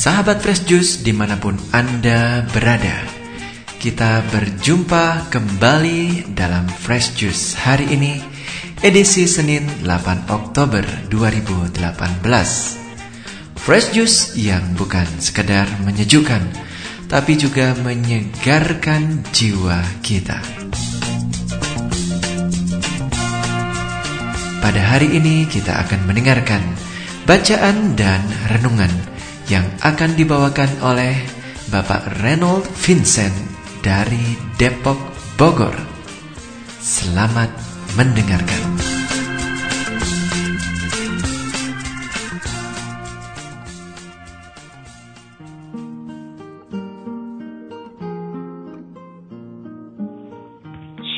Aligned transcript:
Sahabat 0.00 0.40
Fresh 0.40 0.64
Juice 0.64 1.04
di 1.04 1.12
mana 1.12 1.36
pun 1.36 1.60
Anda 1.76 2.48
berada. 2.56 3.04
Kita 3.76 4.24
berjumpa 4.32 5.28
kembali 5.28 6.32
dalam 6.32 6.64
Fresh 6.72 7.20
Juice 7.20 7.52
hari 7.52 7.84
ini 7.92 8.16
Edisi 8.80 9.28
Senin 9.28 9.68
8 9.84 10.32
Oktober 10.32 10.80
2018 11.12 11.84
Fresh 13.60 13.92
Juice 13.92 14.40
yang 14.40 14.72
bukan 14.72 15.04
sekedar 15.20 15.68
menyejukkan 15.84 16.48
Tapi 17.04 17.36
juga 17.36 17.76
menyegarkan 17.84 19.20
jiwa 19.36 19.84
kita. 20.00 20.40
Pada 24.64 24.80
hari 24.80 25.12
ini 25.12 25.44
kita 25.44 25.76
akan 25.84 26.08
mendengarkan 26.08 26.64
bacaan 27.28 28.00
dan 28.00 28.24
renungan 28.48 29.19
yang 29.50 29.66
akan 29.82 30.14
dibawakan 30.14 30.78
oleh 30.78 31.26
Bapak 31.74 32.22
Reynold 32.22 32.70
Vincent 32.86 33.34
dari 33.82 34.38
Depok, 34.54 34.94
Bogor. 35.34 35.74
Selamat 36.78 37.50
mendengarkan. 37.98 38.62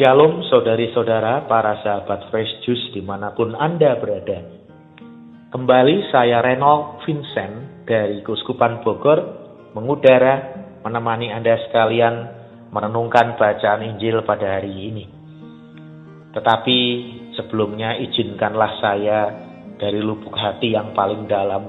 Shalom 0.01 0.41
saudari-saudara, 0.49 1.45
para 1.47 1.79
sahabat 1.85 2.33
Fresh 2.33 2.65
Juice 2.65 2.97
di 2.97 3.05
mana 3.05 3.37
pun 3.37 3.53
Anda 3.53 4.01
berada. 4.01 4.62
Kembali 5.53 6.09
saya 6.09 6.41
Reynold 6.41 7.05
Vincent 7.05 7.85
dari 7.85 8.25
Kuskupan 8.25 8.81
Bogor 8.81 9.21
mengudara 9.77 10.49
menemani 10.81 11.29
Anda 11.29 11.61
sekalian 11.69 12.15
merenungkan 12.73 13.37
bacaan 13.37 13.85
Injil 13.85 14.25
pada 14.25 14.49
hari 14.49 14.73
ini. 14.73 15.05
Tetapi 16.33 16.79
sebelumnya 17.37 18.01
izinkanlah 18.01 18.81
saya 18.81 19.21
dari 19.77 20.01
lubuk 20.01 20.33
hati 20.33 20.73
yang 20.73 20.97
paling 20.97 21.29
dalam 21.29 21.69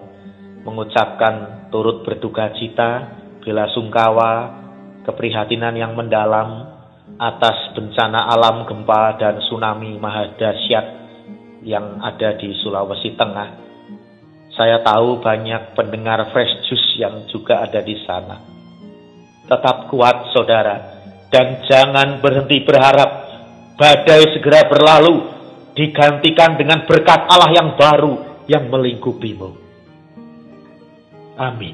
mengucapkan 0.63 1.67
turut 1.67 2.07
berduka 2.07 2.55
cita, 2.55 3.19
bela 3.43 3.67
sungkawa, 3.75 4.63
keprihatinan 5.03 5.75
yang 5.75 5.91
mendalam 5.91 6.71
atas 7.19 7.75
bencana 7.75 8.31
alam 8.31 8.63
gempa 8.63 9.19
dan 9.19 9.43
tsunami 9.43 9.99
maha 9.99 10.39
dahsyat 10.39 10.85
yang 11.67 11.99
ada 11.99 12.39
di 12.39 12.47
Sulawesi 12.63 13.19
Tengah 13.19 13.72
saya 14.53 14.85
tahu 14.85 15.17
banyak 15.17 15.73
pendengar 15.73 16.29
Fresh 16.29 16.69
Juice 16.69 17.01
yang 17.01 17.25
juga 17.29 17.65
ada 17.65 17.81
di 17.81 17.97
sana. 18.05 18.37
Tetap 19.49 19.89
kuat 19.89 20.29
saudara, 20.29 21.01
dan 21.33 21.65
jangan 21.65 22.21
berhenti 22.21 22.61
berharap 22.61 23.09
badai 23.75 24.23
segera 24.37 24.69
berlalu, 24.69 25.25
digantikan 25.73 26.53
dengan 26.53 26.85
berkat 26.85 27.25
Allah 27.25 27.49
yang 27.49 27.73
baru 27.73 28.45
yang 28.45 28.69
melingkupimu. 28.69 29.49
Amin. 31.33 31.73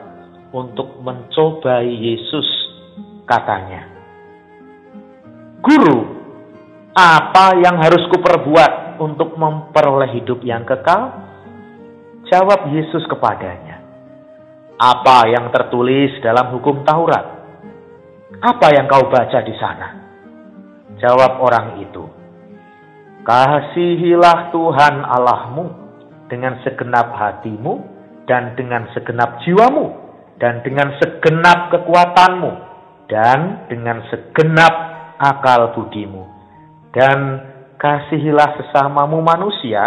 untuk 0.51 0.99
mencobai 0.99 1.87
Yesus, 1.87 2.43
katanya. 3.23 3.87
Guru, 5.63 6.03
apa 6.91 7.55
yang 7.63 7.79
harus 7.79 8.03
kuperbuat 8.11 8.99
untuk 8.99 9.39
memperoleh 9.39 10.19
hidup 10.19 10.43
yang 10.43 10.67
kekal? 10.67 11.15
Jawab 12.27 12.75
Yesus 12.75 13.07
kepadanya. 13.07 13.79
Apa 14.75 15.31
yang 15.31 15.47
tertulis 15.55 16.11
dalam 16.19 16.51
hukum 16.51 16.83
Taurat? 16.83 17.23
Apa 18.43 18.67
yang 18.75 18.91
kau 18.91 19.07
baca 19.07 19.39
di 19.47 19.55
sana? 19.55 19.87
Jawab 20.99 21.39
orang 21.39 21.79
itu. 21.79 22.03
Kasihilah 23.23 24.51
Tuhan 24.51 24.95
Allahmu 25.07 25.65
dengan 26.27 26.59
segenap 26.67 27.15
hatimu, 27.15 27.92
dan 28.29 28.55
dengan 28.55 28.87
segenap 28.95 29.43
jiwamu 29.43 29.85
dan 30.39 30.63
dengan 30.63 30.95
segenap 30.99 31.71
kekuatanmu 31.71 32.51
dan 33.11 33.67
dengan 33.67 34.03
segenap 34.09 34.73
akal 35.19 35.75
budimu 35.75 36.23
dan 36.95 37.41
kasihilah 37.77 38.55
sesamamu 38.63 39.19
manusia 39.19 39.81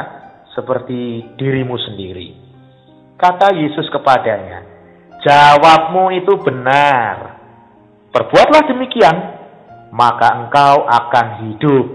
seperti 0.53 1.33
dirimu 1.41 1.77
sendiri. 1.81 2.33
Kata 3.17 3.57
Yesus 3.57 3.89
kepadanya, 3.89 4.61
"Jawabmu 5.25 6.13
itu 6.17 6.37
benar. 6.45 7.41
Perbuatlah 8.13 8.63
demikian, 8.69 9.17
maka 9.93 10.29
engkau 10.45 10.85
akan 10.85 11.27
hidup." 11.49 11.87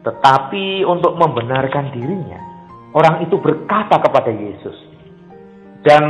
Tetapi 0.00 0.82
untuk 0.82 1.14
membenarkan 1.14 1.94
dirinya, 1.94 2.40
Orang 2.90 3.22
itu 3.22 3.38
berkata 3.38 4.02
kepada 4.02 4.34
Yesus, 4.34 4.74
"Dan 5.86 6.02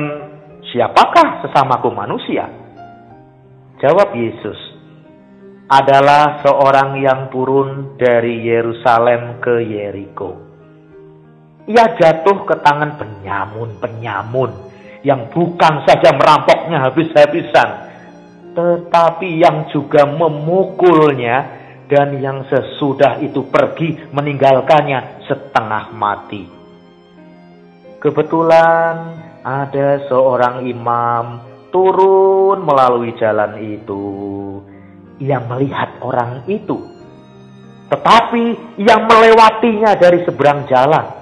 siapakah 0.72 1.44
sesamaku 1.44 1.92
manusia?" 1.92 2.48
Jawab 3.84 4.16
Yesus, 4.16 4.56
"Adalah 5.68 6.40
seorang 6.40 6.96
yang 7.04 7.28
turun 7.28 8.00
dari 8.00 8.48
Yerusalem 8.48 9.44
ke 9.44 9.60
Yeriko. 9.60 10.30
Ia 11.68 11.84
jatuh 12.00 12.48
ke 12.48 12.56
tangan 12.64 12.96
penyamun-penyamun 12.96 14.50
yang 15.04 15.28
bukan 15.28 15.84
saja 15.84 16.16
merampoknya 16.16 16.80
habis-habisan, 16.80 17.68
tetapi 18.56 19.36
yang 19.36 19.68
juga 19.68 20.08
memukulnya 20.08 21.60
dan 21.92 22.16
yang 22.24 22.48
sesudah 22.48 23.20
itu 23.20 23.44
pergi 23.52 24.00
meninggalkannya 24.16 25.28
setengah 25.28 25.92
mati." 25.92 26.59
Kebetulan 28.00 29.20
ada 29.44 30.00
seorang 30.08 30.64
imam 30.64 31.44
turun 31.68 32.64
melalui 32.64 33.12
jalan 33.20 33.60
itu. 33.60 34.08
Ia 35.20 35.36
melihat 35.44 36.00
orang 36.00 36.48
itu. 36.48 36.80
Tetapi 37.92 38.44
ia 38.80 38.96
melewatinya 39.04 40.00
dari 40.00 40.24
seberang 40.24 40.64
jalan. 40.64 41.12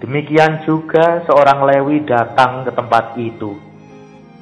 Demikian 0.00 0.64
juga 0.64 1.20
seorang 1.28 1.68
Lewi 1.68 2.00
datang 2.08 2.64
ke 2.64 2.72
tempat 2.72 3.12
itu. 3.20 3.60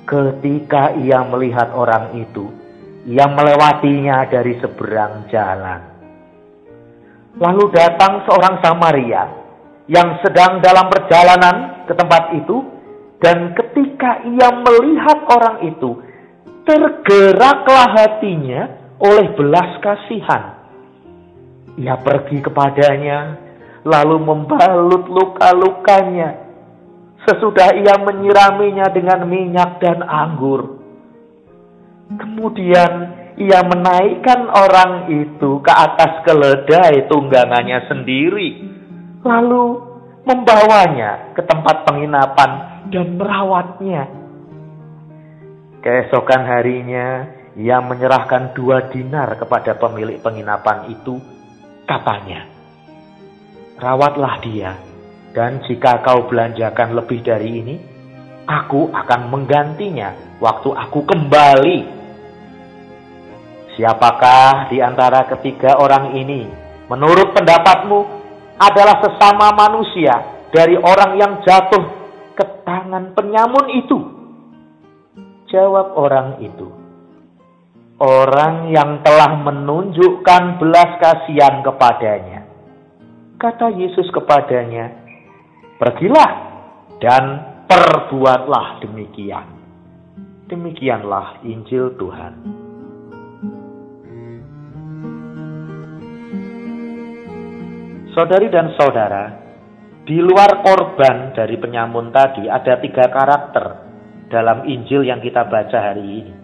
Ketika 0.06 0.94
ia 0.94 1.26
melihat 1.26 1.74
orang 1.74 2.14
itu, 2.14 2.54
ia 3.02 3.26
melewatinya 3.26 4.30
dari 4.30 4.54
seberang 4.62 5.26
jalan. 5.26 5.82
Lalu 7.34 7.66
datang 7.74 8.22
seorang 8.30 8.62
Samaria 8.62 9.47
yang 9.88 10.20
sedang 10.20 10.60
dalam 10.60 10.92
perjalanan 10.92 11.88
ke 11.88 11.96
tempat 11.96 12.36
itu 12.36 12.60
dan 13.24 13.56
ketika 13.56 14.22
ia 14.28 14.48
melihat 14.60 15.18
orang 15.32 15.64
itu 15.64 15.96
tergeraklah 16.68 17.96
hatinya 17.96 18.68
oleh 19.00 19.32
belas 19.32 19.80
kasihan. 19.80 20.60
Ia 21.80 21.96
pergi 22.04 22.44
kepadanya 22.44 23.40
lalu 23.88 24.20
membalut 24.20 25.08
luka-lukanya. 25.08 26.46
Sesudah 27.24 27.72
ia 27.74 27.96
menyiraminya 27.98 28.92
dengan 28.92 29.24
minyak 29.24 29.80
dan 29.80 30.04
anggur. 30.04 30.78
Kemudian 32.12 32.92
ia 33.40 33.60
menaikkan 33.64 34.48
orang 34.52 35.12
itu 35.12 35.60
ke 35.64 35.72
atas 35.72 36.24
keledai 36.24 37.08
tunggangannya 37.08 37.88
sendiri 37.88 38.67
lalu 39.22 39.82
membawanya 40.28 41.32
ke 41.32 41.42
tempat 41.42 41.88
penginapan 41.88 42.50
dan 42.92 43.06
merawatnya. 43.16 44.02
Keesokan 45.78 46.42
harinya, 46.44 47.24
ia 47.56 47.78
menyerahkan 47.80 48.52
dua 48.52 48.90
dinar 48.90 49.38
kepada 49.38 49.78
pemilik 49.78 50.20
penginapan 50.20 50.90
itu. 50.92 51.16
Katanya, 51.88 52.44
rawatlah 53.80 54.36
dia, 54.44 54.76
dan 55.32 55.64
jika 55.64 56.04
kau 56.04 56.28
belanjakan 56.28 56.92
lebih 56.92 57.24
dari 57.24 57.48
ini, 57.64 57.76
aku 58.44 58.92
akan 58.92 59.32
menggantinya 59.32 60.12
waktu 60.36 60.68
aku 60.76 61.08
kembali. 61.08 61.78
Siapakah 63.78 64.68
di 64.68 64.82
antara 64.82 65.24
ketiga 65.30 65.78
orang 65.78 66.12
ini, 66.18 66.44
menurut 66.90 67.32
pendapatmu, 67.32 68.17
adalah 68.58 68.98
sesama 68.98 69.54
manusia 69.54 70.14
dari 70.50 70.74
orang 70.74 71.14
yang 71.14 71.32
jatuh 71.46 71.84
ke 72.34 72.44
tangan 72.66 73.14
penyamun 73.14 73.66
itu. 73.78 73.98
Jawab 75.48 75.96
orang 75.96 76.44
itu, 76.44 76.68
orang 77.96 78.68
yang 78.68 79.00
telah 79.00 79.32
menunjukkan 79.48 80.60
belas 80.60 80.90
kasihan 81.00 81.64
kepadanya. 81.64 82.44
Kata 83.40 83.72
Yesus 83.72 84.12
kepadanya, 84.12 84.92
"Pergilah 85.80 86.32
dan 87.00 87.24
perbuatlah 87.64 88.84
demikian." 88.84 89.56
Demikianlah 90.52 91.40
Injil 91.48 91.96
Tuhan. 91.96 92.67
Saudari 98.18 98.50
dan 98.50 98.74
saudara, 98.74 99.30
di 100.02 100.18
luar 100.18 100.58
korban 100.66 101.30
dari 101.38 101.54
penyamun 101.54 102.10
tadi 102.10 102.50
ada 102.50 102.74
tiga 102.82 103.06
karakter 103.06 103.66
dalam 104.26 104.66
Injil 104.66 105.06
yang 105.06 105.22
kita 105.22 105.46
baca 105.46 105.78
hari 105.78 106.02
ini. 106.02 106.34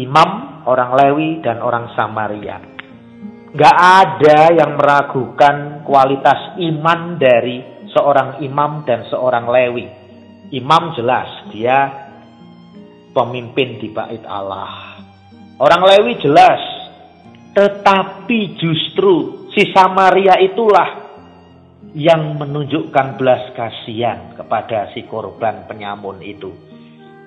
Imam, 0.00 0.64
orang 0.64 0.96
Lewi, 0.96 1.44
dan 1.44 1.60
orang 1.60 1.92
Samaria. 1.92 2.64
Gak 3.52 3.76
ada 3.76 4.56
yang 4.56 4.80
meragukan 4.80 5.84
kualitas 5.84 6.56
iman 6.56 7.20
dari 7.20 7.84
seorang 7.92 8.40
imam 8.40 8.80
dan 8.88 9.04
seorang 9.12 9.52
Lewi. 9.52 9.84
Imam 10.56 10.96
jelas, 10.96 11.28
dia 11.52 11.92
pemimpin 13.12 13.76
di 13.84 13.92
bait 13.92 14.24
Allah. 14.24 14.96
Orang 15.60 15.84
Lewi 15.84 16.16
jelas, 16.24 16.64
tetapi 17.52 18.56
justru 18.56 19.39
si 19.54 19.70
Samaria 19.74 20.38
itulah 20.42 21.10
yang 21.96 22.38
menunjukkan 22.38 23.18
belas 23.18 23.50
kasihan 23.56 24.38
kepada 24.38 24.94
si 24.94 25.06
korban 25.10 25.66
penyamun 25.66 26.22
itu. 26.22 26.54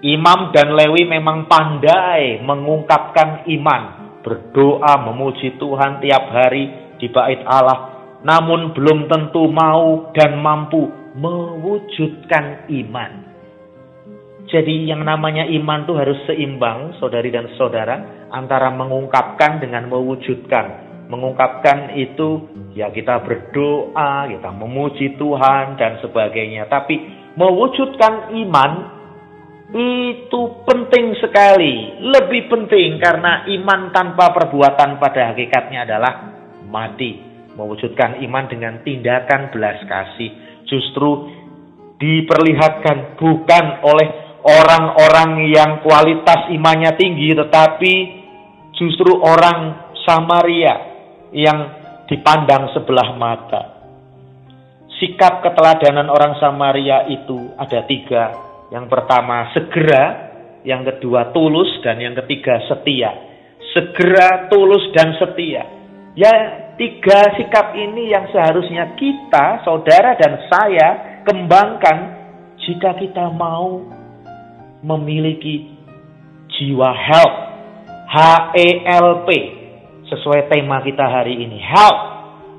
Imam 0.04 0.52
dan 0.52 0.76
Lewi 0.76 1.08
memang 1.08 1.48
pandai 1.48 2.44
mengungkapkan 2.44 3.48
iman, 3.48 3.84
berdoa 4.20 5.00
memuji 5.08 5.56
Tuhan 5.56 6.04
tiap 6.04 6.28
hari 6.28 6.96
di 7.00 7.08
bait 7.08 7.40
Allah, 7.48 8.12
namun 8.24 8.76
belum 8.76 9.08
tentu 9.08 9.48
mau 9.48 10.12
dan 10.12 10.44
mampu 10.44 10.92
mewujudkan 11.16 12.68
iman. 12.68 13.12
Jadi 14.52 14.92
yang 14.92 15.08
namanya 15.08 15.48
iman 15.48 15.88
itu 15.88 15.94
harus 15.96 16.20
seimbang, 16.28 17.00
saudari 17.00 17.32
dan 17.32 17.48
saudara, 17.56 18.28
antara 18.28 18.76
mengungkapkan 18.76 19.64
dengan 19.64 19.88
mewujudkan 19.88 20.83
mengungkapkan 21.08 21.96
itu 22.00 22.50
ya 22.74 22.90
kita 22.90 23.22
berdoa, 23.24 24.28
kita 24.30 24.50
memuji 24.54 25.16
Tuhan 25.20 25.78
dan 25.78 26.00
sebagainya. 26.00 26.68
Tapi 26.68 26.96
mewujudkan 27.38 28.34
iman 28.34 28.72
itu 29.74 30.42
penting 30.70 31.18
sekali, 31.18 31.98
lebih 32.02 32.46
penting 32.46 33.02
karena 33.02 33.48
iman 33.50 33.90
tanpa 33.90 34.30
perbuatan 34.32 35.02
pada 35.02 35.34
hakikatnya 35.34 35.90
adalah 35.90 36.14
mati. 36.70 37.34
Mewujudkan 37.54 38.18
iman 38.26 38.50
dengan 38.50 38.82
tindakan 38.82 39.54
belas 39.54 39.86
kasih 39.86 40.30
justru 40.66 41.30
diperlihatkan 42.02 43.16
bukan 43.22 43.66
oleh 43.86 44.10
orang-orang 44.44 45.48
yang 45.48 45.80
kualitas 45.86 46.52
imannya 46.52 46.98
tinggi 47.00 47.32
tetapi 47.32 47.94
justru 48.76 49.22
orang 49.22 49.88
Samaria 50.04 50.93
yang 51.34 51.58
dipandang 52.08 52.70
sebelah 52.72 53.18
mata. 53.18 53.64
Sikap 55.02 55.42
keteladanan 55.42 56.08
orang 56.08 56.38
Samaria 56.38 57.10
itu 57.10 57.58
ada 57.58 57.84
tiga. 57.90 58.24
Yang 58.70 58.86
pertama 58.88 59.52
segera, 59.52 60.32
yang 60.64 60.86
kedua 60.86 61.34
tulus, 61.36 61.68
dan 61.82 62.00
yang 62.00 62.16
ketiga 62.24 62.62
setia. 62.70 63.12
Segera, 63.74 64.48
tulus, 64.48 64.86
dan 64.94 65.18
setia. 65.18 65.66
Ya 66.14 66.34
tiga 66.78 67.34
sikap 67.36 67.74
ini 67.74 68.14
yang 68.14 68.30
seharusnya 68.30 68.94
kita, 68.94 69.66
saudara 69.66 70.14
dan 70.14 70.46
saya 70.46 70.88
kembangkan 71.26 71.98
jika 72.62 72.96
kita 73.02 73.34
mau 73.34 73.82
memiliki 74.86 75.74
jiwa 76.54 76.92
help, 76.94 77.34
H-E-L-P, 78.14 79.30
sesuai 80.14 80.54
tema 80.54 80.86
kita 80.86 81.10
hari 81.10 81.42
ini. 81.42 81.58
Help. 81.58 81.98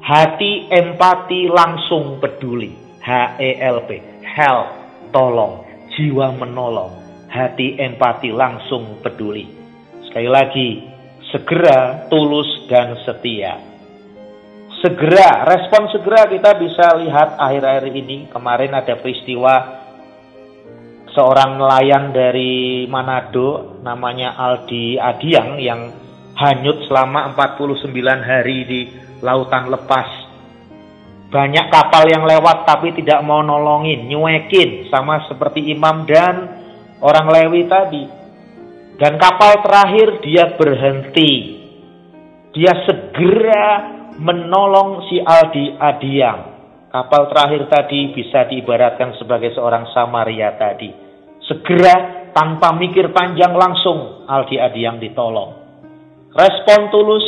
Hati 0.02 0.68
empati 0.68 1.46
langsung 1.46 2.18
peduli. 2.18 2.74
H-E-L-P. 2.98 3.90
Help. 4.26 4.68
Tolong. 5.14 5.62
Jiwa 5.94 6.34
menolong. 6.34 6.92
Hati 7.30 7.78
empati 7.78 8.34
langsung 8.34 8.98
peduli. 8.98 9.46
Sekali 10.10 10.26
lagi. 10.26 10.68
Segera, 11.30 12.10
tulus, 12.10 12.66
dan 12.66 12.98
setia. 13.06 13.58
Segera, 14.82 15.48
respon 15.48 15.88
segera 15.90 16.28
kita 16.28 16.58
bisa 16.58 16.94
lihat 17.00 17.38
akhir-akhir 17.40 17.90
ini. 17.90 18.28
Kemarin 18.28 18.74
ada 18.76 18.94
peristiwa 19.00 19.82
seorang 21.14 21.56
nelayan 21.56 22.10
dari 22.10 22.84
Manado 22.90 23.80
namanya 23.80 24.34
Aldi 24.34 24.98
Adiang 24.98 25.56
yang 25.62 25.80
hanyut 26.44 26.84
selama 26.84 27.32
49 27.32 27.94
hari 28.20 28.58
di 28.68 28.80
lautan 29.24 29.72
lepas. 29.72 30.08
Banyak 31.32 31.66
kapal 31.72 32.06
yang 32.06 32.28
lewat 32.28 32.68
tapi 32.68 32.94
tidak 32.94 33.24
mau 33.26 33.42
nolongin, 33.42 34.06
nyuekin 34.06 34.86
sama 34.92 35.26
seperti 35.26 35.72
imam 35.74 36.06
dan 36.06 36.34
orang 37.02 37.26
Lewi 37.26 37.66
tadi. 37.66 38.04
Dan 38.94 39.18
kapal 39.18 39.58
terakhir 39.66 40.22
dia 40.22 40.54
berhenti. 40.54 41.32
Dia 42.54 42.86
segera 42.86 43.66
menolong 44.14 45.10
si 45.10 45.18
Aldi 45.18 45.74
Adiang. 45.74 46.40
Kapal 46.94 47.26
terakhir 47.34 47.66
tadi 47.66 48.14
bisa 48.14 48.46
diibaratkan 48.46 49.18
sebagai 49.18 49.50
seorang 49.58 49.90
Samaria 49.90 50.54
tadi. 50.54 50.94
Segera 51.42 52.30
tanpa 52.30 52.70
mikir 52.78 53.10
panjang 53.10 53.50
langsung 53.58 54.22
Aldi 54.30 54.62
Adiang 54.62 55.02
ditolong. 55.02 55.63
Respon 56.34 56.90
tulus 56.90 57.22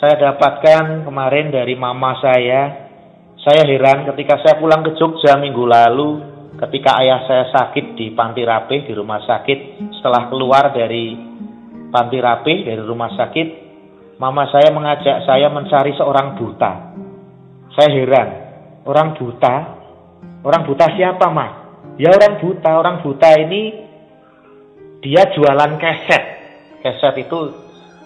saya 0.00 0.16
dapatkan 0.16 1.04
kemarin 1.04 1.52
dari 1.52 1.76
mama 1.76 2.16
saya. 2.24 2.88
Saya 3.36 3.68
heran 3.68 4.08
ketika 4.08 4.40
saya 4.40 4.56
pulang 4.56 4.80
ke 4.80 4.96
Jogja 4.96 5.36
minggu 5.36 5.60
lalu 5.60 6.24
ketika 6.56 7.04
ayah 7.04 7.20
saya 7.28 7.52
sakit 7.52 7.92
di 7.92 8.16
Panti 8.16 8.48
Rapih 8.48 8.88
di 8.88 8.96
rumah 8.96 9.20
sakit. 9.28 9.92
Setelah 10.00 10.32
keluar 10.32 10.72
dari 10.72 11.12
Panti 11.92 12.16
Rapih 12.16 12.64
dari 12.64 12.80
rumah 12.80 13.12
sakit, 13.12 13.48
mama 14.16 14.48
saya 14.48 14.72
mengajak 14.72 15.28
saya 15.28 15.52
mencari 15.52 15.92
seorang 15.92 16.40
buta. 16.40 16.72
Saya 17.76 17.92
heran, 17.92 18.28
orang 18.88 19.20
buta? 19.20 19.54
Orang 20.40 20.64
buta 20.64 20.96
siapa, 20.96 21.28
Mas? 21.28 21.52
Ya 22.00 22.08
orang 22.08 22.40
buta, 22.40 22.70
orang 22.72 22.96
buta 23.04 23.36
ini 23.36 23.84
dia 25.04 25.28
jualan 25.28 25.76
keset. 25.76 26.24
Keset 26.80 27.20
itu 27.20 27.62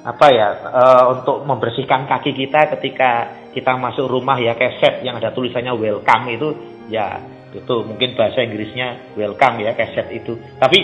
apa 0.07 0.27
ya 0.31 0.49
e, 0.71 0.85
untuk 1.19 1.43
membersihkan 1.43 2.07
kaki 2.07 2.31
kita 2.31 2.71
ketika 2.79 3.43
kita 3.51 3.75
masuk 3.75 4.07
rumah 4.07 4.39
ya 4.39 4.55
keset 4.55 5.03
yang 5.03 5.19
ada 5.19 5.35
tulisannya 5.35 5.75
welcome 5.75 6.31
itu 6.31 6.49
ya 6.87 7.19
itu 7.51 7.77
mungkin 7.83 8.15
bahasa 8.15 8.47
Inggrisnya 8.47 9.19
welcome 9.19 9.67
ya 9.67 9.75
keset 9.75 10.07
itu. 10.15 10.39
Tapi 10.63 10.79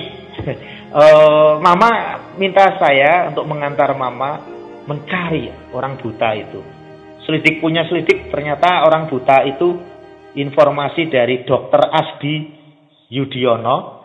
e, 0.98 1.04
mama 1.62 1.90
minta 2.34 2.74
saya 2.82 3.30
untuk 3.30 3.46
mengantar 3.46 3.94
mama 3.94 4.42
mencari 4.90 5.70
orang 5.70 6.02
buta 6.02 6.34
itu. 6.34 6.60
Selidik 7.22 7.62
punya 7.62 7.86
selidik 7.86 8.26
ternyata 8.34 8.82
orang 8.82 9.06
buta 9.06 9.46
itu 9.46 9.78
informasi 10.34 11.06
dari 11.06 11.46
dokter 11.46 11.78
Asdi 11.78 12.58
Yudiono 13.14 14.02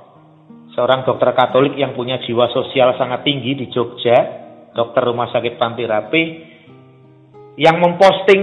seorang 0.77 1.01
dokter 1.01 1.33
Katolik 1.33 1.73
yang 1.73 1.97
punya 1.97 2.21
jiwa 2.21 2.53
sosial 2.53 2.93
sangat 3.01 3.25
tinggi 3.25 3.57
di 3.57 3.65
Jogja 3.73 4.46
dokter 4.77 5.01
rumah 5.01 5.33
sakit 5.33 5.57
Panti 5.57 5.89
Rapi 5.89 6.23
yang 7.57 7.81
memposting 7.81 8.41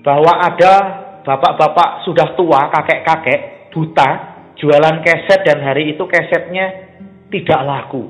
bahwa 0.00 0.40
ada 0.40 0.74
bapak-bapak 1.20 2.08
sudah 2.08 2.32
tua, 2.32 2.72
kakek-kakek, 2.72 3.68
buta, 3.68 4.08
jualan 4.56 5.04
keset 5.04 5.44
dan 5.44 5.60
hari 5.60 5.92
itu 5.92 6.08
kesetnya 6.08 6.88
tidak 7.28 7.60
laku. 7.68 8.08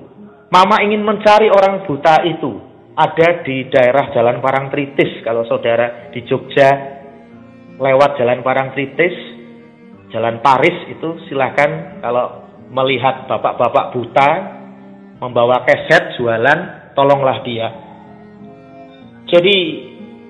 Mama 0.55 0.79
ingin 0.87 1.03
mencari 1.03 1.51
orang 1.51 1.83
buta 1.83 2.23
itu. 2.23 2.71
Ada 2.99 3.47
di 3.47 3.67
daerah 3.71 4.11
Jalan 4.11 4.43
Parangtritis 4.43 5.23
kalau 5.23 5.47
saudara 5.47 6.11
di 6.11 6.23
Jogja 6.27 6.71
lewat 7.79 8.19
Jalan 8.19 8.43
Parangtritis, 8.43 9.15
Jalan 10.11 10.43
Paris 10.43 10.75
itu 10.91 11.15
silahkan 11.31 12.03
kalau 12.03 12.49
melihat 12.75 13.31
bapak-bapak 13.31 13.95
buta 13.95 14.31
membawa 15.23 15.63
keset 15.63 16.19
jualan 16.19 16.88
tolonglah 16.99 17.39
dia. 17.47 17.71
Jadi 19.31 19.57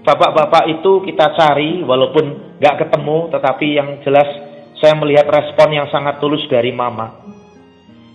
bapak-bapak 0.04 0.68
itu 0.68 1.00
kita 1.08 1.32
cari 1.32 1.80
walaupun 1.80 2.58
gak 2.60 2.84
ketemu 2.84 3.32
tetapi 3.32 3.66
yang 3.72 3.88
jelas 4.04 4.28
saya 4.76 4.92
melihat 5.00 5.24
respon 5.32 5.72
yang 5.72 5.88
sangat 5.88 6.20
tulus 6.20 6.44
dari 6.52 6.70
mama. 6.76 7.24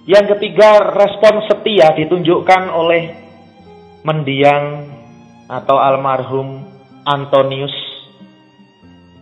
Yang 0.03 0.35
ketiga, 0.35 0.93
respon 0.93 1.47
setia 1.47 1.95
ditunjukkan 1.95 2.63
oleh 2.75 3.03
mendiang 4.03 4.91
atau 5.47 5.79
almarhum 5.79 6.59
Antonius. 7.07 7.71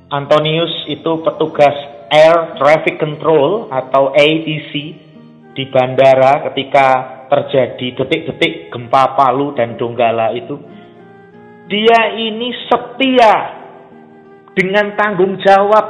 Antonius 0.09 0.73
itu 0.89 1.21
petugas 1.21 1.77
Air 2.09 2.57
Traffic 2.57 2.97
Control 2.97 3.69
atau 3.69 4.09
ATC 4.11 4.97
di 5.51 5.67
bandara 5.67 6.47
ketika 6.51 6.87
terjadi 7.31 8.03
detik-detik 8.03 8.71
gempa 8.71 9.15
Palu 9.15 9.55
dan 9.55 9.79
Donggala 9.79 10.35
itu. 10.35 10.59
Dia 11.71 12.19
ini 12.19 12.51
setia 12.67 13.33
dengan 14.51 14.91
tanggung 14.99 15.39
jawab, 15.39 15.85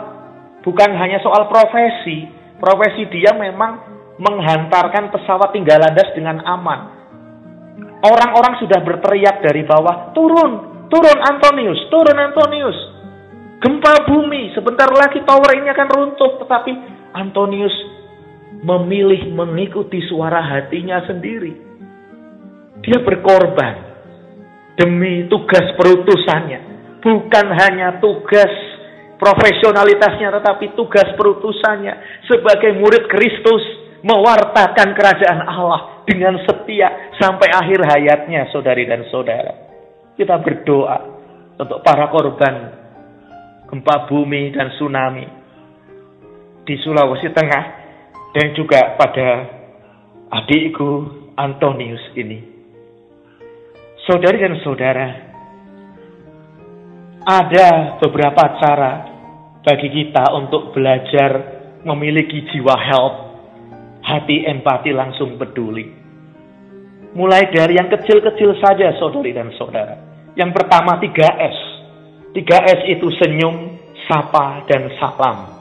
bukan 0.62 0.90
hanya 0.94 1.18
soal 1.26 1.50
profesi. 1.50 2.30
Profesi 2.62 3.10
dia 3.10 3.34
memang 3.34 3.90
menghantarkan 4.22 5.10
pesawat 5.10 5.50
tinggal 5.50 5.82
landas 5.82 6.14
dengan 6.14 6.38
aman. 6.46 7.02
Orang-orang 8.06 8.62
sudah 8.62 8.82
berteriak 8.86 9.42
dari 9.42 9.66
bawah, 9.66 10.14
turun, 10.14 10.86
turun 10.94 11.18
Antonius, 11.26 11.90
turun 11.90 12.18
Antonius. 12.18 12.78
Gempa 13.62 14.06
bumi, 14.10 14.54
sebentar 14.54 14.90
lagi 14.90 15.22
tower 15.26 15.54
ini 15.58 15.70
akan 15.70 15.88
runtuh. 15.90 16.38
Tetapi 16.42 16.72
Antonius 17.18 17.74
memilih 18.62 19.34
mengikuti 19.34 20.02
suara 20.06 20.42
hatinya 20.42 21.02
sendiri. 21.10 21.54
Dia 22.82 23.02
berkorban 23.02 23.76
demi 24.78 25.26
tugas 25.30 25.66
perutusannya. 25.78 26.60
Bukan 27.02 27.48
hanya 27.58 27.98
tugas 27.98 28.50
profesionalitasnya, 29.18 30.30
tetapi 30.38 30.78
tugas 30.78 31.10
perutusannya 31.18 32.26
sebagai 32.30 32.78
murid 32.78 33.10
Kristus 33.10 33.64
mewartakan 34.02 34.98
kerajaan 34.98 35.42
Allah 35.46 36.06
dengan 36.06 36.38
setia 36.46 37.14
sampai 37.18 37.50
akhir 37.54 37.82
hayatnya, 37.86 38.50
saudari 38.54 38.86
dan 38.86 39.06
saudara. 39.10 39.54
Kita 40.18 40.42
berdoa 40.42 40.98
untuk 41.58 41.82
para 41.86 42.10
korban 42.10 42.56
gempa 43.70 44.10
bumi 44.10 44.54
dan 44.54 44.74
tsunami 44.74 45.26
di 46.66 46.76
Sulawesi 46.82 47.30
Tengah 47.34 47.81
dan 48.32 48.56
juga 48.56 48.96
pada 48.96 49.30
adikku 50.32 50.90
Antonius 51.36 52.04
ini. 52.16 52.40
Saudari 54.08 54.42
dan 54.42 54.58
saudara, 54.64 55.08
ada 57.22 58.00
beberapa 58.02 58.44
cara 58.58 58.92
bagi 59.62 59.90
kita 59.94 60.34
untuk 60.34 60.74
belajar 60.74 61.32
memiliki 61.86 62.50
jiwa 62.50 62.76
help 62.82 63.16
hati 64.02 64.50
empati 64.50 64.90
langsung 64.90 65.38
peduli. 65.38 65.86
Mulai 67.12 67.52
dari 67.52 67.76
yang 67.78 67.92
kecil-kecil 67.92 68.58
saja 68.58 68.96
saudari 68.98 69.36
dan 69.36 69.52
saudara. 69.60 70.00
Yang 70.34 70.52
pertama 70.56 70.98
3S. 70.98 71.58
3S 72.32 72.82
itu 72.88 73.08
senyum, 73.20 73.76
sapa, 74.08 74.64
dan 74.66 74.88
salam. 74.96 75.61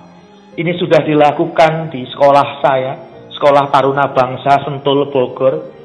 Ini 0.50 0.72
sudah 0.82 1.06
dilakukan 1.06 1.94
di 1.94 2.02
sekolah 2.10 2.48
saya, 2.58 2.92
Sekolah 3.30 3.70
Taruna 3.70 4.10
Bangsa 4.10 4.66
Sentul 4.66 5.06
Bogor. 5.06 5.78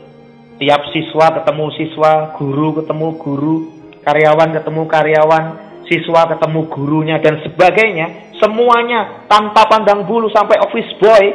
Tiap 0.57 0.81
siswa 0.89 1.29
ketemu 1.37 1.65
siswa, 1.77 2.33
guru 2.33 2.81
ketemu 2.81 3.07
guru, 3.21 3.57
karyawan 4.01 4.57
ketemu 4.57 4.81
karyawan, 4.89 5.45
siswa 5.85 6.25
ketemu 6.33 6.59
gurunya 6.65 7.21
dan 7.21 7.45
sebagainya. 7.45 8.33
Semuanya 8.41 9.29
tanpa 9.29 9.69
pandang 9.69 10.01
bulu 10.03 10.33
sampai 10.33 10.57
office 10.57 10.91
boy 10.97 11.25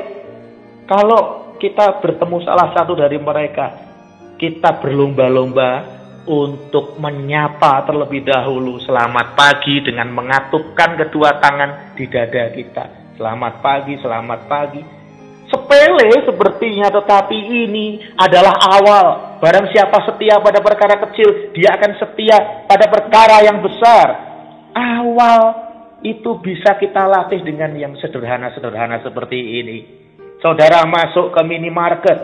kalau 0.91 1.55
kita 1.63 2.03
bertemu 2.03 2.43
salah 2.43 2.75
satu 2.75 2.99
dari 2.99 3.21
mereka, 3.23 3.71
kita 4.35 4.83
berlomba-lomba 4.83 6.03
untuk 6.27 6.99
menyapa 6.99 7.87
terlebih 7.87 8.27
dahulu 8.27 8.83
selamat 8.83 9.39
pagi 9.39 9.81
dengan 9.87 10.11
mengatupkan 10.11 10.99
kedua 10.99 11.39
tangan 11.39 11.95
di 11.95 12.05
dada 12.11 12.51
kita. 12.53 13.00
Selamat 13.21 13.61
pagi, 13.61 14.01
selamat 14.01 14.41
pagi. 14.49 14.81
Sepele 15.53 16.25
sepertinya 16.25 16.89
tetapi 16.89 17.37
ini 17.37 18.01
adalah 18.17 18.57
awal. 18.81 19.07
Barang 19.45 19.69
siapa 19.69 20.09
setia 20.09 20.41
pada 20.41 20.65
perkara 20.65 20.97
kecil, 21.05 21.53
dia 21.53 21.77
akan 21.77 22.01
setia 22.01 22.65
pada 22.65 22.89
perkara 22.89 23.45
yang 23.45 23.61
besar. 23.61 24.09
Awal 24.73 25.41
itu 26.01 26.41
bisa 26.41 26.81
kita 26.81 27.05
latih 27.05 27.45
dengan 27.45 27.77
yang 27.77 27.93
sederhana-sederhana 28.01 29.05
seperti 29.05 29.37
ini. 29.37 29.79
Saudara 30.41 30.89
masuk 30.89 31.37
ke 31.37 31.45
minimarket. 31.45 32.19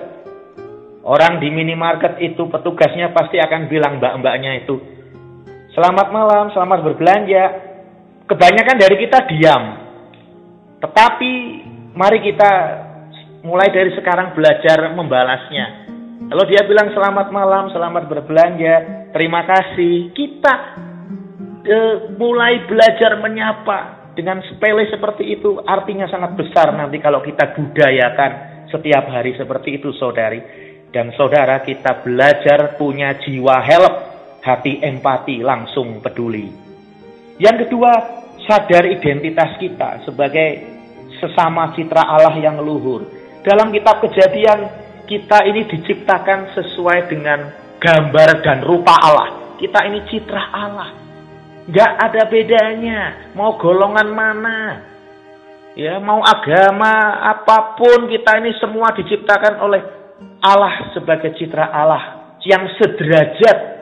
Orang 1.05 1.45
di 1.45 1.53
minimarket 1.53 2.25
itu 2.25 2.49
petugasnya 2.49 3.13
pasti 3.13 3.37
akan 3.37 3.69
bilang 3.69 4.01
mbak-mbaknya 4.01 4.65
itu. 4.65 4.81
Selamat 5.77 6.09
malam, 6.09 6.57
selamat 6.57 6.89
berbelanja. 6.89 7.45
Kebanyakan 8.33 8.77
dari 8.81 8.97
kita 8.97 9.29
diam. 9.29 9.86
Tetapi 10.81 11.33
mari 11.97 12.19
kita 12.21 12.53
mulai 13.47 13.71
dari 13.73 13.95
sekarang 13.95 14.35
belajar 14.37 14.93
membalasnya. 14.93 15.87
Kalau 16.27 16.45
dia 16.51 16.67
bilang 16.67 16.91
selamat 16.91 17.31
malam, 17.31 17.71
selamat 17.71 18.11
berbelanja, 18.11 18.75
terima 19.15 19.47
kasih, 19.47 20.11
kita 20.11 20.55
e, 21.63 21.79
mulai 22.19 22.67
belajar 22.67 23.23
menyapa 23.23 24.11
dengan 24.19 24.43
sepele 24.43 24.91
seperti 24.91 25.39
itu 25.39 25.61
artinya 25.63 26.11
sangat 26.11 26.35
besar 26.35 26.73
nanti 26.75 26.99
kalau 26.99 27.23
kita 27.23 27.53
budayakan 27.55 28.33
setiap 28.75 29.07
hari 29.07 29.39
seperti 29.39 29.79
itu 29.79 29.95
saudari. 29.95 30.67
Dan 30.91 31.13
saudara 31.15 31.61
kita 31.61 32.03
belajar 32.03 32.75
punya 32.81 33.21
jiwa 33.21 33.61
help, 33.61 33.95
hati 34.41 34.81
empati, 34.81 35.45
langsung 35.45 36.01
peduli. 36.01 36.49
Yang 37.37 37.69
kedua, 37.69 37.93
sadar 38.47 38.87
identitas 38.87 39.59
kita 39.59 40.07
sebagai 40.07 40.65
sesama 41.19 41.75
citra 41.75 42.03
Allah 42.03 42.35
yang 42.39 42.63
luhur. 42.63 43.07
Dalam 43.43 43.71
kitab 43.71 44.03
kejadian, 44.03 44.67
kita 45.07 45.47
ini 45.47 45.67
diciptakan 45.71 46.55
sesuai 46.55 47.11
dengan 47.11 47.39
gambar 47.79 48.43
dan 48.43 48.65
rupa 48.67 48.95
Allah. 48.99 49.59
Kita 49.61 49.87
ini 49.87 50.03
citra 50.11 50.43
Allah 50.53 51.07
Gak 51.67 51.93
ada 51.99 52.23
bedanya. 52.31 53.35
Mau 53.35 53.59
golongan 53.59 54.09
mana. 54.15 54.59
Ya, 55.77 55.99
mau 56.01 56.23
agama 56.25 57.21
apa 57.21 57.77
pun 57.77 58.09
kita 58.09 58.41
ini 58.41 58.55
semua 58.57 58.97
diciptakan 58.97 59.61
oleh 59.61 59.83
Allah 60.41 60.95
sebagai 60.97 61.37
citra 61.37 61.69
Allah 61.69 62.33
yang 62.47 62.65
sederajat. 62.81 63.76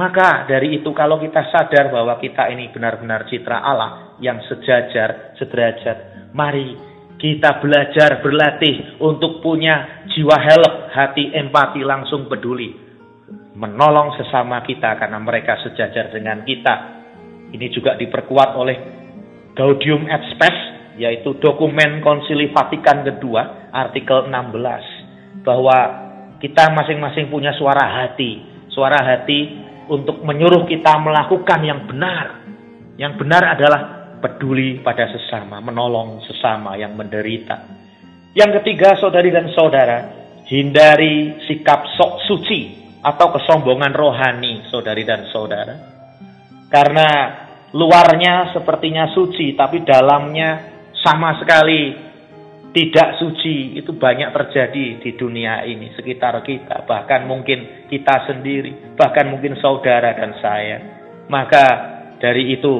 Maka 0.00 0.48
dari 0.48 0.80
itu 0.80 0.96
kalau 0.96 1.20
kita 1.20 1.52
sadar 1.52 1.92
bahwa 1.92 2.16
kita 2.16 2.48
ini 2.48 2.72
benar-benar 2.72 3.28
citra 3.28 3.60
Allah 3.60 4.16
yang 4.16 4.40
sejajar, 4.48 5.36
sederajat, 5.36 6.32
mari 6.32 6.72
kita 7.20 7.60
belajar 7.60 8.24
berlatih 8.24 8.96
untuk 8.96 9.44
punya 9.44 10.08
jiwa 10.08 10.40
help, 10.40 10.88
hati 10.96 11.36
empati 11.36 11.84
langsung 11.84 12.32
peduli 12.32 12.88
menolong 13.60 14.16
sesama 14.16 14.64
kita 14.64 14.96
karena 14.96 15.20
mereka 15.20 15.60
sejajar 15.60 16.08
dengan 16.08 16.40
kita. 16.48 16.74
Ini 17.52 17.66
juga 17.68 17.92
diperkuat 18.00 18.56
oleh 18.56 18.76
Gaudium 19.52 20.08
et 20.08 20.22
Spes, 20.32 20.56
yaitu 20.96 21.36
dokumen 21.36 22.00
konsili 22.00 22.48
Vatikan 22.56 23.04
kedua, 23.04 23.68
artikel 23.68 24.32
16, 24.32 25.44
bahwa 25.44 25.76
kita 26.40 26.72
masing-masing 26.72 27.28
punya 27.28 27.52
suara 27.60 27.84
hati. 28.00 28.48
Suara 28.72 29.02
hati 29.02 29.69
untuk 29.90 30.22
menyuruh 30.22 30.70
kita 30.70 31.02
melakukan 31.02 31.60
yang 31.66 31.84
benar. 31.90 32.46
Yang 32.94 33.12
benar 33.18 33.42
adalah 33.58 33.80
peduli 34.22 34.78
pada 34.78 35.10
sesama, 35.10 35.58
menolong 35.58 36.22
sesama 36.24 36.78
yang 36.78 36.94
menderita. 36.94 37.66
Yang 38.36 38.62
ketiga, 38.62 38.94
saudari 39.02 39.34
dan 39.34 39.50
saudara, 39.50 39.98
hindari 40.46 41.42
sikap 41.50 41.82
sok 41.98 42.22
suci 42.30 42.60
atau 43.02 43.34
kesombongan 43.34 43.90
rohani, 43.90 44.68
saudari 44.70 45.02
dan 45.02 45.26
saudara. 45.32 45.74
Karena 46.70 47.08
luarnya 47.74 48.54
sepertinya 48.54 49.10
suci, 49.10 49.58
tapi 49.58 49.82
dalamnya 49.82 50.70
sama 51.00 51.40
sekali 51.40 52.09
tidak 52.70 53.18
suci. 53.18 53.78
Itu 53.78 53.94
banyak 53.98 54.30
terjadi 54.30 55.02
di 55.02 55.10
dunia 55.18 55.62
ini, 55.66 55.94
sekitar 55.94 56.38
kita, 56.42 56.86
bahkan 56.86 57.26
mungkin 57.26 57.86
kita 57.90 58.30
sendiri, 58.30 58.94
bahkan 58.94 59.30
mungkin 59.30 59.58
saudara 59.58 60.14
dan 60.14 60.32
saya. 60.38 60.78
Maka 61.30 61.64
dari 62.18 62.54
itu, 62.54 62.74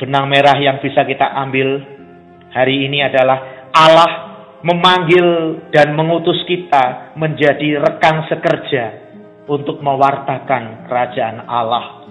benang 0.00 0.28
merah 0.28 0.56
yang 0.60 0.80
bisa 0.80 1.04
kita 1.04 1.32
ambil 1.44 1.80
hari 2.52 2.88
ini 2.88 3.04
adalah 3.04 3.68
Allah 3.72 4.12
memanggil 4.64 5.60
dan 5.68 5.92
mengutus 5.92 6.40
kita 6.48 7.12
menjadi 7.20 7.84
rekan 7.84 8.24
sekerja 8.32 8.84
untuk 9.44 9.84
mewartakan 9.84 10.88
kerajaan 10.88 11.44
Allah. 11.44 12.08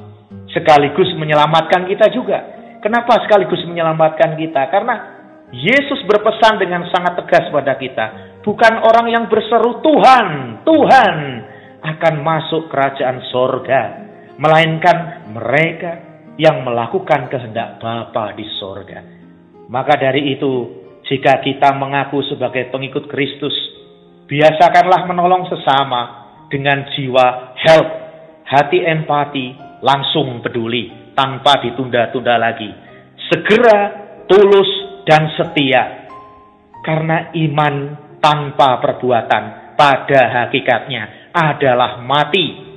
Sekaligus 0.53 1.09
menyelamatkan 1.17 1.89
kita 1.89 2.13
juga. 2.13 2.45
Kenapa 2.77 3.25
sekaligus 3.25 3.63
menyelamatkan 3.65 4.37
kita? 4.37 4.69
Karena 4.69 5.12
Yesus 5.53 6.01
berpesan 6.09 6.57
dengan 6.57 6.89
sangat 6.89 7.13
tegas 7.21 7.45
pada 7.53 7.77
kita, 7.77 8.05
bukan 8.41 8.73
orang 8.81 9.07
yang 9.13 9.25
berseru 9.29 9.85
Tuhan, 9.85 10.27
Tuhan 10.65 11.15
akan 11.77 12.15
masuk 12.25 12.73
kerajaan 12.73 13.21
sorga, 13.29 13.81
melainkan 14.41 15.29
mereka 15.29 15.91
yang 16.41 16.65
melakukan 16.65 17.29
kehendak 17.29 17.77
Bapa 17.77 18.33
di 18.33 18.49
sorga. 18.57 19.05
Maka 19.69 19.93
dari 20.01 20.33
itu, 20.33 20.81
jika 21.05 21.37
kita 21.45 21.77
mengaku 21.77 22.25
sebagai 22.25 22.73
pengikut 22.73 23.05
Kristus, 23.05 23.53
biasakanlah 24.25 25.05
menolong 25.05 25.45
sesama 25.53 26.01
dengan 26.49 26.81
jiwa 26.97 27.53
help, 27.61 27.89
hati 28.49 28.81
empati, 28.81 29.45
langsung 29.85 30.41
peduli, 30.41 31.13
tanpa 31.13 31.61
ditunda-tunda 31.61 32.41
lagi. 32.41 32.73
Segera, 33.29 33.79
tulus, 34.25 34.82
dan 35.07 35.31
setia. 35.35 36.09
Karena 36.83 37.31
iman 37.31 37.75
tanpa 38.19 38.79
perbuatan 38.83 39.75
pada 39.75 40.21
hakikatnya 40.43 41.31
adalah 41.31 41.99
mati. 42.03 42.71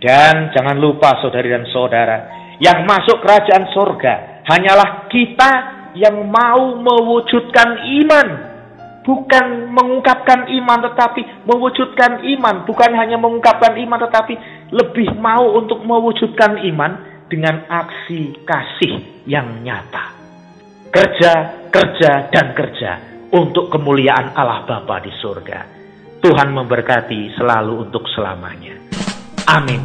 Dan 0.00 0.48
jangan 0.56 0.80
lupa 0.80 1.20
saudari 1.20 1.52
dan 1.52 1.68
saudara, 1.68 2.18
yang 2.56 2.88
masuk 2.88 3.20
kerajaan 3.20 3.68
sorga 3.68 4.44
hanyalah 4.48 5.12
kita 5.12 5.52
yang 5.96 6.24
mau 6.28 6.76
mewujudkan 6.80 7.84
iman. 8.04 8.28
Bukan 9.00 9.72
mengungkapkan 9.72 10.48
iman 10.48 10.78
tetapi 10.88 11.48
mewujudkan 11.48 12.24
iman. 12.36 12.64
Bukan 12.68 12.90
hanya 12.96 13.16
mengungkapkan 13.16 13.76
iman 13.76 14.00
tetapi 14.08 14.34
lebih 14.72 15.16
mau 15.20 15.56
untuk 15.56 15.84
mewujudkan 15.84 16.60
iman 16.68 16.92
dengan 17.32 17.64
aksi 17.68 18.44
kasih 18.44 19.24
yang 19.24 19.64
nyata. 19.64 20.19
Kerja, 20.90 21.32
kerja, 21.70 22.26
dan 22.34 22.50
kerja 22.50 22.98
untuk 23.30 23.70
kemuliaan 23.70 24.34
Allah 24.34 24.66
Bapa 24.66 24.98
di 24.98 25.14
surga. 25.22 25.62
Tuhan 26.18 26.50
memberkati 26.50 27.38
selalu 27.38 27.86
untuk 27.86 28.10
selamanya. 28.10 28.74
Amin. 29.46 29.78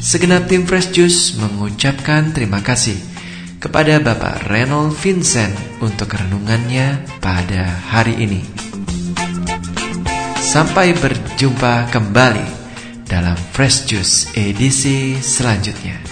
Segenap 0.00 0.48
tim 0.48 0.64
Fresh 0.64 0.96
Juice 0.96 1.36
mengucapkan 1.36 2.32
terima 2.32 2.64
kasih 2.64 2.96
kepada 3.60 4.00
Bapak 4.00 4.48
Reynold 4.48 4.96
Vincent 4.96 5.52
untuk 5.84 6.08
renungannya 6.08 7.20
pada 7.20 7.68
hari 7.92 8.16
ini. 8.16 8.42
Sampai 10.40 10.96
berjumpa 10.96 11.92
kembali 11.92 12.48
dalam 13.04 13.36
Fresh 13.36 13.92
Juice 13.92 14.32
edisi 14.40 15.20
selanjutnya. 15.20 16.11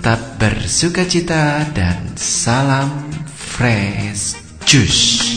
Tetap 0.00 0.40
bersuka 0.40 1.04
cita 1.04 1.60
dan 1.76 2.16
salam 2.16 2.88
Fresh 3.36 4.32
Juice. 4.64 5.29